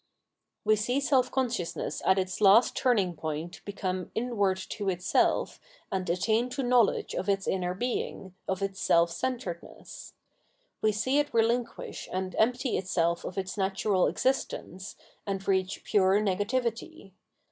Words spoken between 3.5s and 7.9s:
become inward to itself and attain to knowledge of its inner